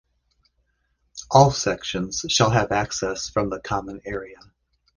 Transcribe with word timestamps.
All 1.29 1.51
sections 1.51 2.25
shall 2.27 2.49
have 2.49 2.71
access 2.71 3.29
from 3.29 3.51
the 3.51 3.59
common 3.59 4.01
area. 4.03 4.39